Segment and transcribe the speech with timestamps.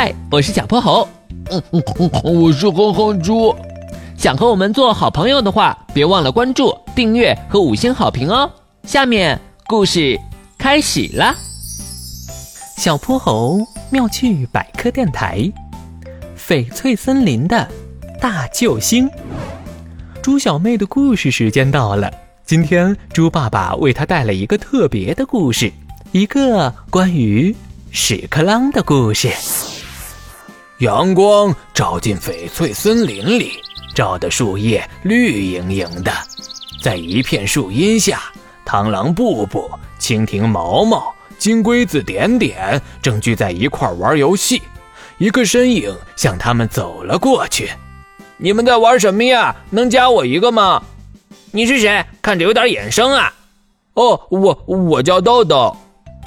[0.00, 1.08] 嗨，我是小泼猴。
[1.50, 3.52] 嗯嗯嗯，我是哼哼猪。
[4.16, 8.48] 想和我们做好朋友的话，别忘了关注、订阅和五星好评哦。
[8.84, 10.16] 下面故事
[10.56, 11.34] 开始啦。
[12.76, 13.58] 小泼猴
[13.90, 15.52] 妙趣百科电台，
[16.38, 17.68] 翡翠森林的
[18.20, 19.10] 大救星。
[20.22, 22.08] 猪小妹的故事时间到了，
[22.46, 25.72] 今天猪爸爸为她带来一个特别的故事，
[26.12, 27.52] 一个关于
[27.90, 29.28] 屎壳郎的故事。
[30.78, 33.54] 阳光照进翡翠森林里，
[33.96, 36.12] 照得树叶绿莹莹的。
[36.80, 38.22] 在一片树荫下，
[38.64, 39.68] 螳螂布布、
[39.98, 44.62] 蜻蜓毛毛、金龟子点点正聚在一块玩游戏。
[45.16, 47.68] 一个身影向他们走了过去。
[48.38, 49.56] “你们在玩什么呀？
[49.70, 50.80] 能加我一个吗
[51.50, 52.04] ？”“你是谁？
[52.22, 53.34] 看着有点眼生啊。
[53.94, 55.76] ”“哦，我我叫豆豆。”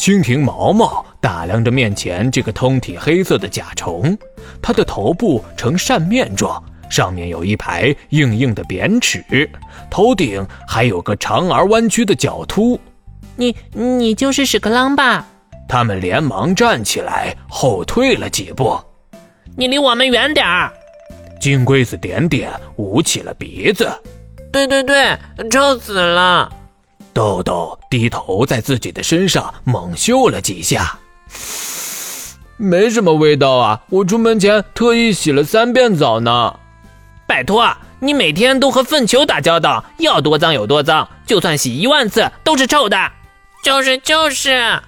[0.00, 4.16] 蜻蜓毛毛打量着面前这个通体黑色的甲虫，
[4.62, 9.22] 它的头部呈扇面状，上面有一排硬硬的扁齿，
[9.90, 12.80] 头顶还有个长而弯曲的角突。
[13.36, 15.26] 你你就是屎壳郎吧？
[15.68, 18.80] 他们连忙站起来，后退了几步。
[19.54, 20.72] 你离我们远点儿！
[21.38, 23.86] 金龟子点点捂起了鼻子。
[24.50, 25.14] 对对对，
[25.50, 26.50] 臭死了！
[27.12, 30.98] 豆豆低头在自己的身上猛嗅了几下，
[32.56, 33.80] 没什么味道啊！
[33.88, 36.54] 我出门前特意洗了三遍澡呢。
[37.26, 42.96] 拜托，你每天都和粪球打交道，要多脏有多脏，就算洗一万次都是臭的。
[43.62, 44.80] 就是就是，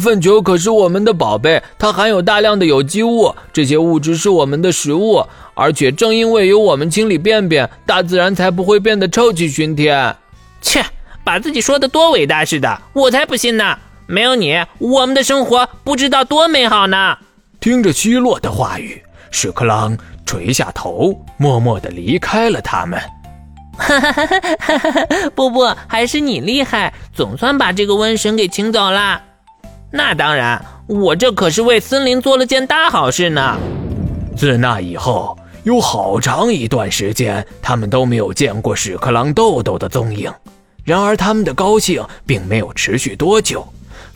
[0.00, 10.16] 粪球可是我们的宝贝，它含有大量的有机物，这些物质是我们的食物，而且正因为有我们清理便便，大自然才不会变得臭气熏天。
[10.60, 10.84] 切！
[11.24, 13.78] 把自己说的多伟大似的，我才不信呢！
[14.06, 17.16] 没有你，我们的生活不知道多美好呢。
[17.60, 23.00] 听着奚落的话语，屎壳郎垂下头，默默地离开了他们。
[23.78, 24.26] 哈哈哈
[24.58, 25.30] 哈哈！
[25.34, 29.22] 不不，还是你厉害，总算把这个瘟神给请走了。
[29.92, 33.56] 那当然，我这可是为森林做了件大好事呢。
[34.36, 40.32] 自那以后，有好长一段时间，他们都没有见过屎壳郎豆豆的踪影。
[40.84, 43.66] 然而，他们的高兴并没有持续多久，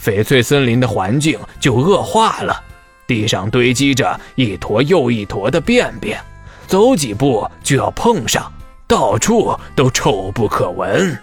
[0.02, 2.60] 翡翠森林的环境就恶化了。
[3.06, 6.18] 地上堆积着一坨又一坨的便便，
[6.66, 8.50] 走几步就要碰上，
[8.86, 11.16] 到处都臭不可闻。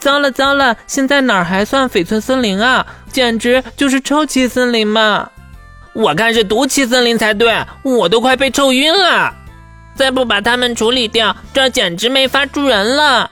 [0.00, 2.86] 糟了糟了，现在哪儿还算翡翠森林啊？
[3.10, 5.28] 简直就是臭气森林嘛！
[5.92, 9.34] 我看是毒气森林才对，我都快被臭晕了。
[9.94, 13.30] 再不把它们处理掉，这简直没法住人了。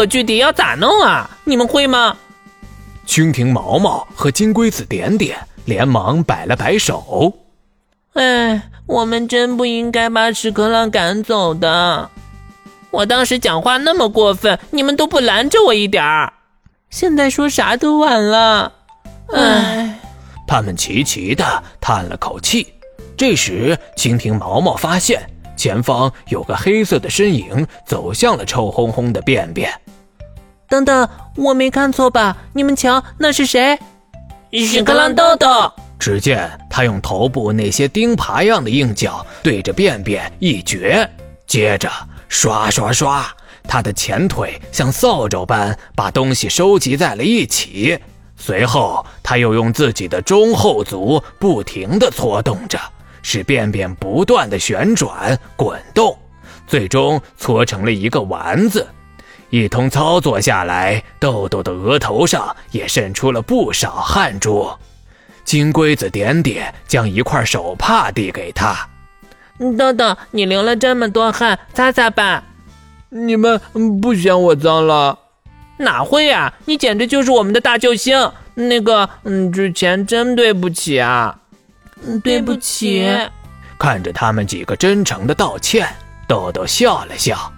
[0.00, 1.28] 可具体要咋弄啊？
[1.44, 2.16] 你们会吗？
[3.06, 7.34] 蜻蜓毛毛和金龟子点点连忙摆了摆手。
[8.14, 12.08] 哎，我们真不应该把屎壳郎赶走的。
[12.90, 16.32] 我当时讲话那么过分，你们都不拦着我一点儿。
[16.88, 18.72] 现在说啥都晚了。
[19.34, 20.00] 唉，
[20.46, 22.66] 他们齐齐的叹了口气。
[23.18, 25.20] 这时，蜻蜓毛毛发现。
[25.58, 29.70] 前方有个黑色的身影走向了臭烘烘的便便。
[30.70, 32.36] 等等，我没看错吧？
[32.52, 33.76] 你们瞧，那是谁？
[34.52, 35.48] 屎壳郎豆豆。
[35.98, 41.06] 只见他用头部那些钉耙样的硬角对着便便一撅，
[41.44, 41.90] 接着
[42.28, 43.26] 刷刷刷，
[43.64, 47.98] 他的前腿像扫帚般把东西收集在了一起。
[48.36, 52.78] 随后，他又用自己的中后足不停地搓动着。
[53.22, 56.16] 使便便不断的旋转滚动，
[56.66, 58.86] 最终搓成了一个丸子。
[59.50, 64.70] 一通操作下来，豆豆的额头上也渗出了不少汗珠。
[65.44, 68.88] 金龟子点点将一块手帕递给他
[69.76, 72.44] ：“豆豆，你流了这么多汗，擦擦吧。
[73.08, 73.60] 你们
[74.00, 75.18] 不嫌我脏了？
[75.78, 78.30] 哪会呀，你简直就是我们的大救星。
[78.54, 81.36] 那个，嗯，之前真对不起啊。”
[82.22, 83.06] 对不起。
[83.78, 85.88] 看着他们几个真诚的道歉，
[86.28, 87.52] 豆豆笑了笑：“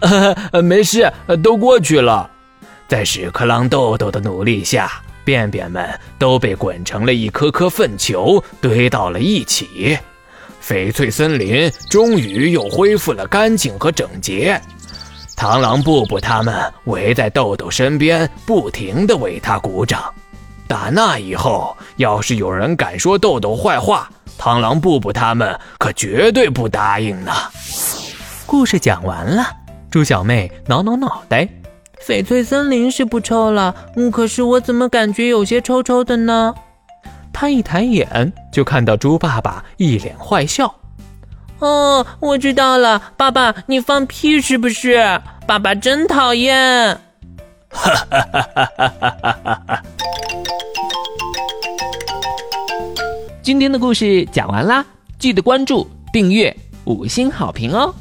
[0.00, 1.12] 呵 呵没事，
[1.42, 2.30] 都过去了。”
[2.88, 4.90] 在屎壳郎豆豆的努力下，
[5.24, 5.88] 便便们
[6.18, 9.96] 都被滚成了一颗颗粪球，堆到了一起。
[10.62, 14.60] 翡翠森林终于又恢复了干净和整洁。
[15.36, 20.12] 螳螂布布他们围在豆豆身边，不停地为他鼓掌。
[20.66, 27.32] 打那以后，要是有人敢说豆豆坏话，螳螂布布他们可绝对不答应呢。
[28.46, 29.46] 故事讲完了，
[29.90, 31.48] 猪小妹挠挠脑袋
[32.00, 33.74] ：“翡翠森林是不臭了，
[34.12, 36.54] 可是我怎么感觉有些臭臭的呢？”
[37.34, 40.72] 她一抬眼就看到猪爸爸一脸坏笑
[41.58, 45.20] ：“哦，我知道了，爸爸，你放屁是不是？
[45.46, 47.00] 爸爸真讨厌。”
[47.72, 49.82] 哈哈哈哈哈哈！
[53.42, 54.84] 今天的故事讲完啦，
[55.18, 57.92] 记得关注、订阅、五星好评哦！